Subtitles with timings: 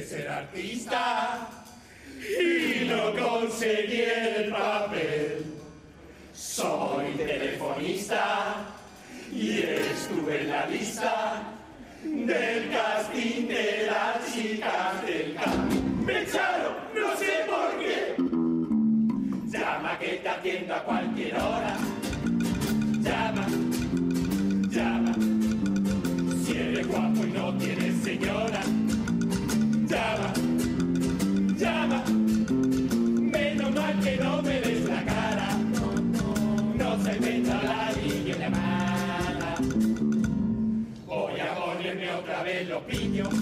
[0.00, 1.48] Ser artista
[2.18, 5.44] y no conseguí el papel.
[6.32, 8.64] Soy telefonista
[9.30, 11.42] y estuve en la lista
[12.02, 15.76] del casting de las chicas del campo.
[16.06, 18.14] Me echaron, no sé por qué.
[19.58, 21.81] Llama que te atiendo a cualquier hora.
[42.80, 43.41] Vez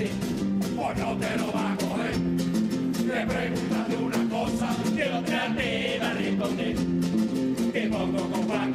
[0.00, 0.12] Sánchez,
[0.78, 2.16] o no te lo va a coger.
[3.06, 6.76] Le preguntas de una cosa que otra te va a responder.
[7.72, 8.72] Te pongo con Juan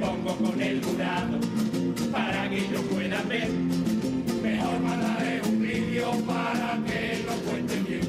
[0.00, 1.38] pongo con el jurado
[2.10, 3.50] para que ellos puedan ver.
[4.42, 8.00] Mejor mandaré un vídeo para que lo cuenten bien.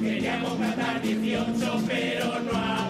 [0.00, 2.81] Queríamos cantar 18, pero no ha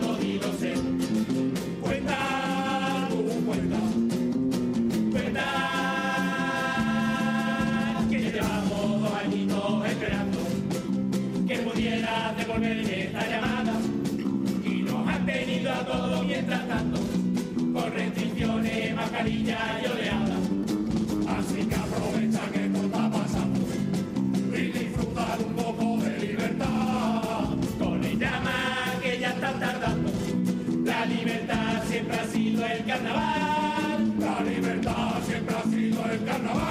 [30.84, 34.12] la libertad siempre ha sido el carnaval.
[34.20, 36.65] La libertad siempre ha sido el carnaval.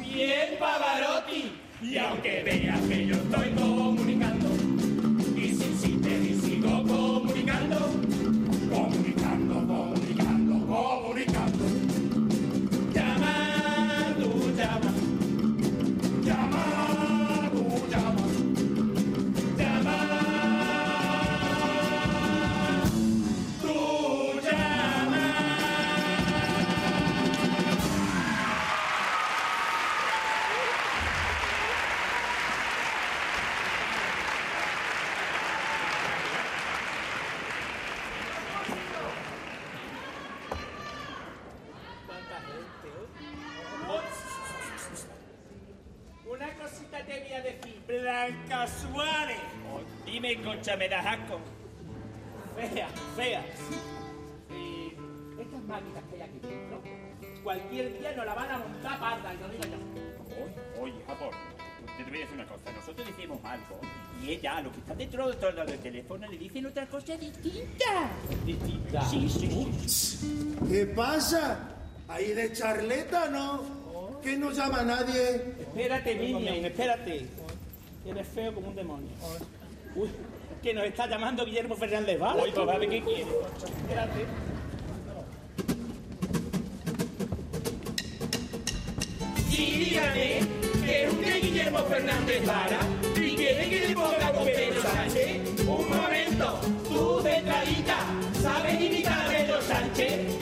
[0.00, 1.52] Bien, Pavarotti.
[1.82, 3.69] Y aunque veas que yo estoy comunicando,
[48.30, 49.38] Blanca Suárez.
[50.04, 51.40] Dime, concha, me das asco.
[52.56, 53.44] Fea, fea.
[54.50, 54.92] Y
[55.40, 56.82] estas máquinas que hay aquí dentro,
[57.42, 59.78] cualquier día nos la van a montar parda, y lo digo yo.
[60.42, 61.30] Oye, oye, Japón,
[61.96, 62.72] te voy a decir una cosa.
[62.72, 63.80] Nosotros decimos algo
[64.22, 67.16] y ella, a lo que está dentro de todo el teléfono, le dicen otra cosa
[67.16, 68.10] distinta.
[68.44, 69.02] Distinta.
[69.06, 70.56] Sí, sí, sí.
[70.68, 71.68] ¿Qué pasa?
[72.08, 74.20] Ahí de charleta, ¿no?
[74.20, 75.54] Que no llama a nadie.
[75.60, 77.26] Espérate, Minion, espérate.
[78.06, 79.10] Eres feo como un demonio.
[79.94, 80.08] Uy,
[80.62, 82.42] que nos está llamando Guillermo Fernández Vara.
[82.42, 83.26] Uy, pues a ver qué quiere.
[83.82, 84.26] Espérate.
[89.50, 90.40] Y dígame
[90.84, 92.80] que es usted Guillermo Fernández Vara
[93.16, 95.60] y quiere que le ponga con Pedro Sánchez.
[95.66, 97.98] Un momento, tú de entradita,
[98.42, 100.40] ¿sabes imitar a Pedro Sánchez?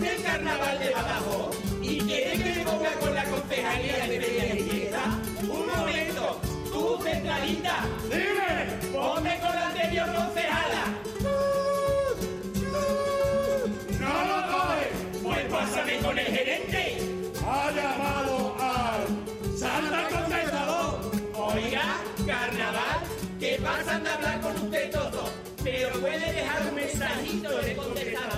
[0.00, 4.62] El carnaval de Badajoz y quiere que le ponga con la concejalía de Bellas y
[4.62, 5.02] Fiesta.
[5.42, 6.40] Un momento,
[6.72, 10.84] tú centralita, dime, ponme con la anterior concejala.
[13.98, 14.88] No lo coges,
[15.20, 16.98] pues pásame con el gerente.
[17.44, 21.10] Ha llamado al Santa Contestador.
[21.34, 23.00] Oiga, carnaval,
[23.40, 25.28] que pasan de hablar con usted todo,
[25.64, 28.37] pero puede dejar un mensajito de contestador.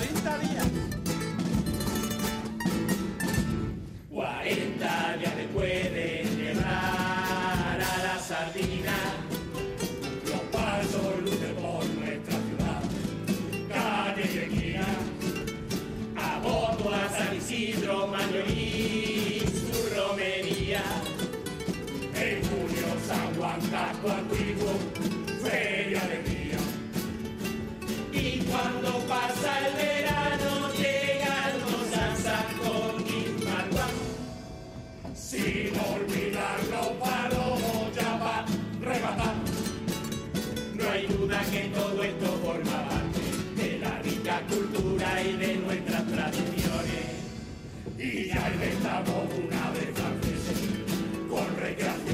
[0.00, 0.69] 40 días.
[41.50, 43.20] que todo esto forma parte
[43.56, 47.06] de la rica cultura y de nuestras tradiciones.
[47.98, 52.09] Y ya inventamos una vez al con recreación.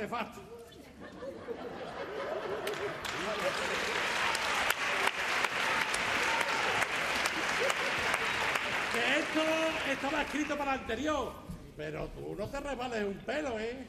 [0.00, 0.40] artefacto.
[8.92, 9.40] Que esto
[9.92, 11.32] estaba escrito para el anterior,
[11.76, 13.86] pero tú no te resbales un pelo, ¿eh?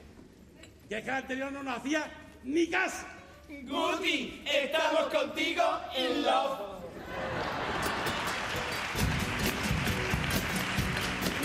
[0.90, 2.12] Que es que el anterior no nos hacía
[2.44, 3.06] ni caso.
[3.50, 5.64] Guti, estamos contigo
[5.96, 6.60] en love.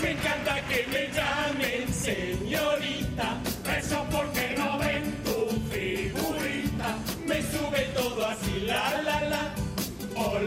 [0.01, 3.37] Me encanta que me llamen señorita,
[3.77, 4.46] eso porque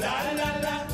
[0.00, 0.86] la la la.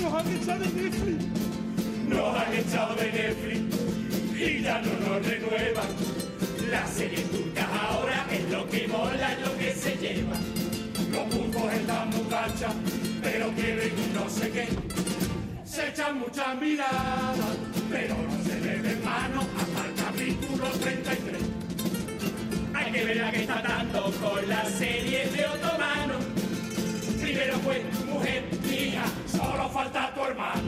[0.00, 1.24] Nos han echado de Netflix.
[2.08, 3.60] Nos han echado de Netflix
[4.38, 5.88] y ya no nos renuevan.
[6.70, 10.36] Las series turcas ahora es lo que mola, es lo que se lleva.
[11.12, 12.74] Los turcos están muchachas,
[13.22, 15.05] pero quieren no sé qué
[15.76, 17.36] se echan muchas miradas,
[17.90, 21.42] pero no se le de mano hasta el capítulo 33.
[22.72, 26.14] Hay que ver la que está dando con las series de otomano.
[27.20, 30.62] Primero fue mujer mía, solo falta tu hermano.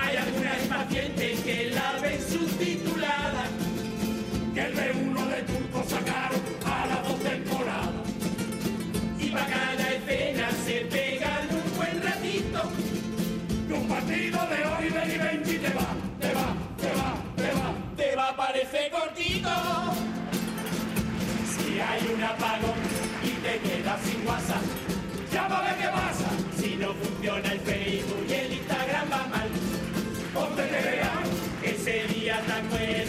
[0.00, 3.46] Hay algunas impacientes que la ven subtitulada,
[4.54, 6.51] que el B1 de turco sacaron
[32.78, 33.01] día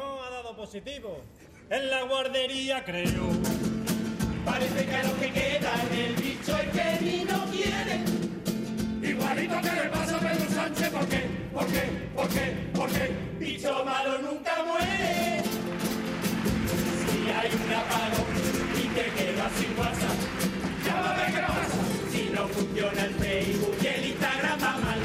[0.00, 1.20] ha dado positivo.
[1.70, 3.28] En la guardería creo.
[4.44, 8.04] Parece que a los que quedan el bicho es que ni no quiere.
[9.02, 11.20] Igualito que le pasa a Pedro Sánchez, ¿por qué?
[11.52, 11.82] ¿Por qué?
[12.14, 12.70] ¿Por qué?
[12.74, 13.10] ¿Por qué?
[13.38, 15.42] Bicho malo nunca muere.
[16.98, 18.26] Si hay un apagón
[18.76, 20.18] y te quedas sin WhatsApp,
[20.84, 21.78] llámame qué pasa.
[22.10, 24.98] Si no funciona el Facebook y el Instagram va mal,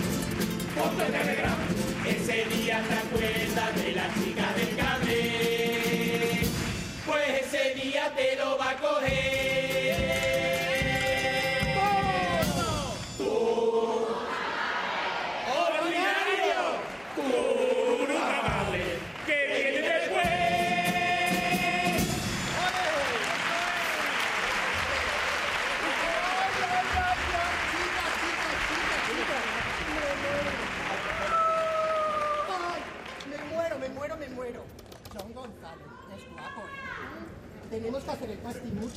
[0.76, 1.58] ponte Telegram.
[2.06, 3.37] Ese día te acuerdas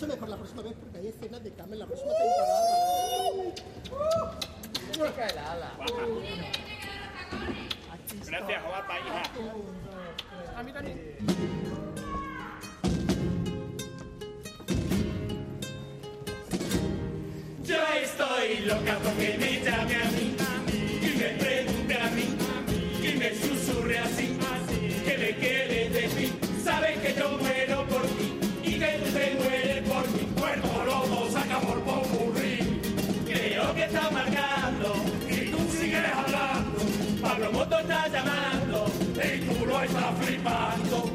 [0.00, 2.60] mucho mejor la próxima vez porque hay escenas de cama en la próxima temporada.
[8.26, 9.22] Gracias, guapa, hija.
[10.56, 11.16] A mí también.
[17.62, 20.39] Yo estoy loca porque me llame a mí
[39.84, 41.09] y tú lo estás flipando.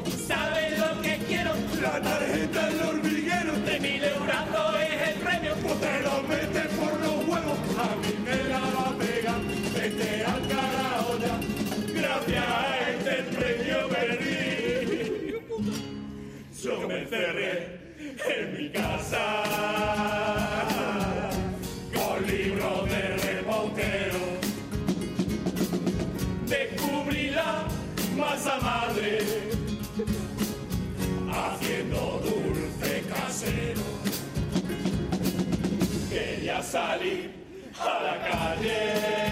[36.76, 37.32] salim
[37.72, 39.25] harakade.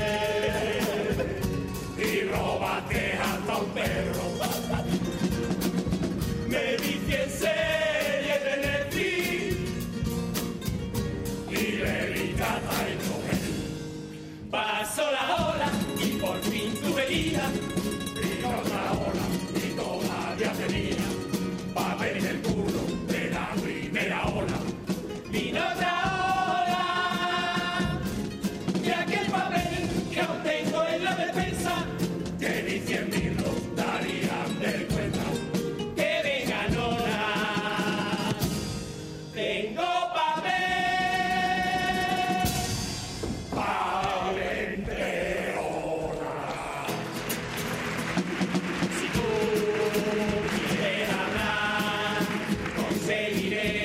[53.06, 53.83] Seguiré.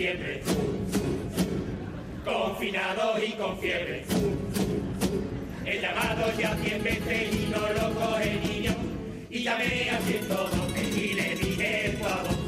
[0.00, 0.42] De diciembre.
[2.24, 4.04] Confinados y con fiebre.
[5.66, 8.74] He llamado ya cien veces y no lo coge el niño.
[9.28, 12.38] Y llamé a 112 y le dije a 12.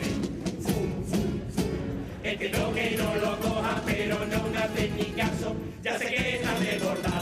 [2.25, 5.54] Entiendo que no lo coja, pero no me hacen ni caso.
[5.82, 7.22] Ya sé que están desbordados,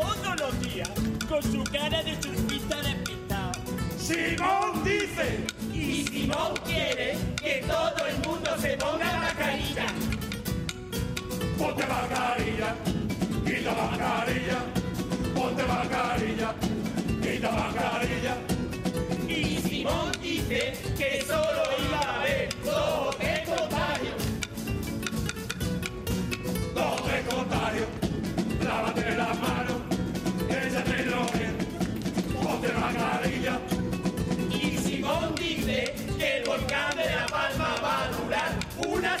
[0.00, 0.90] todos los días
[1.28, 3.52] con su cara de surfista despistado.
[3.98, 9.86] Simón dice, Y Simón quiere que todo el mundo se ponga mascarilla.
[11.58, 12.74] ponte mascarilla,
[13.44, 14.58] quita mascarilla,
[15.34, 16.54] ponte mascarilla,
[17.22, 18.34] quita mascarilla.
[19.28, 22.05] Y Simón dice que solo iba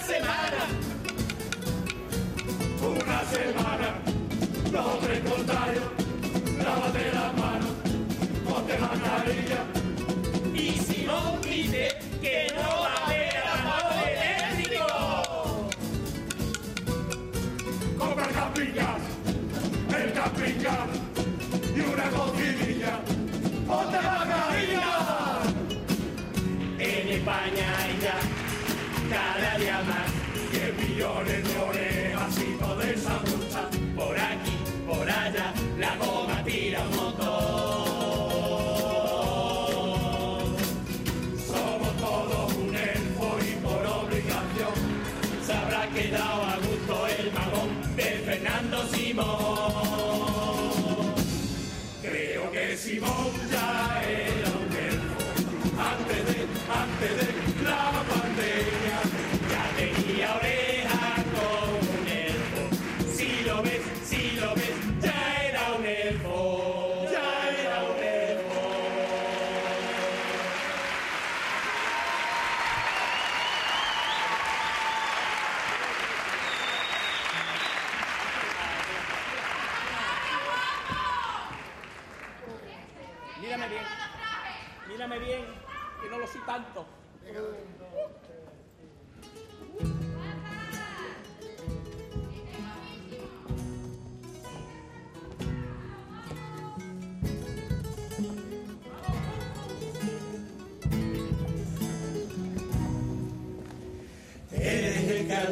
[0.06, 0.62] semana.
[2.80, 3.88] Una semana,
[4.70, 5.84] dos tres contagios,
[6.62, 7.72] lávate las manos,
[8.44, 9.65] ponte mascarilla.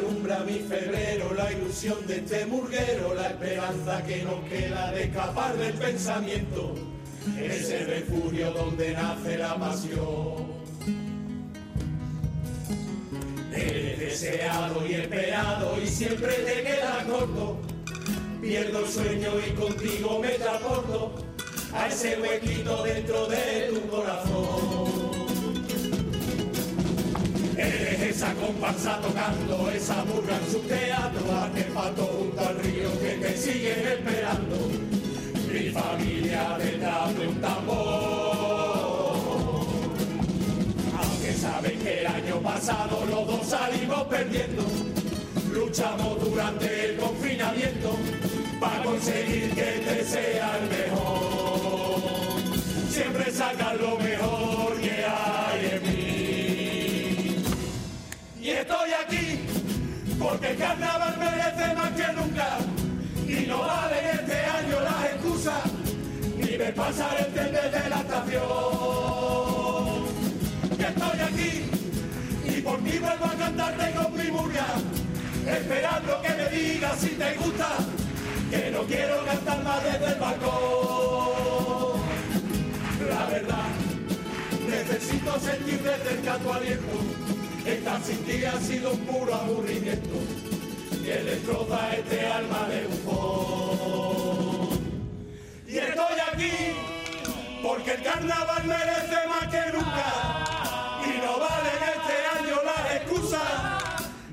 [0.05, 5.57] Alumbra mi febrero, la ilusión de este murguero, la esperanza que nos queda de escapar
[5.57, 6.75] del pensamiento,
[7.39, 10.55] ese refugio donde nace la pasión.
[13.53, 17.57] Eres deseado y esperado y siempre te quedas corto,
[18.41, 21.15] pierdo el sueño y contigo me transporto
[21.73, 24.94] a ese huequito dentro de tu corazón.
[27.57, 33.37] Eres esa comparsa tocando esa burra en su teatro, artefacto junto al río que te
[33.37, 34.57] siguen esperando.
[35.51, 39.15] Mi familia detrás de un tambor.
[40.99, 44.63] Aunque sabes que el año pasado los dos salimos perdiendo,
[45.53, 47.95] luchamos durante el confinamiento
[48.59, 52.01] para conseguir que te sea el mejor.
[52.89, 54.14] Siempre sacas lo mejor
[60.49, 62.57] el carnaval merece más que nunca.
[63.27, 65.63] Y no valen este año las excusas,
[66.37, 68.43] ni ver pasar el tren desde la estación.
[70.77, 71.69] Que estoy aquí
[72.45, 74.67] y por ti vuelvo a cantarte con mi murga,
[75.47, 77.69] esperando que me digas si te gusta,
[78.51, 81.95] que no quiero cantar más desde el balcón.
[83.09, 83.67] La verdad,
[84.69, 87.34] necesito sentir desde el canto aliento.
[87.65, 90.15] Estar sin ti ha sido un puro aburrimiento
[91.03, 94.69] que destroza este alma de bufón.
[95.67, 96.51] Y estoy aquí
[97.63, 100.13] porque el carnaval merece más que nunca
[101.05, 103.41] y no valen este año las excusas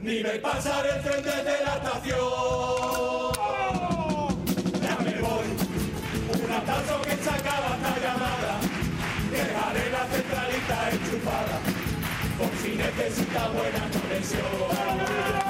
[0.02, 3.31] ni ver pasar el tren desde la estación.
[12.72, 15.41] jinetes y buena conexión.